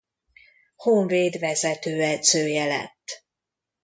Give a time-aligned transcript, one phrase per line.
[0.75, 3.25] Honvéd vezetőedzője lett.